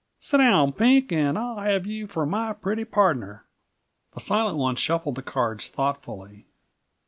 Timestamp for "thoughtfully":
5.69-6.47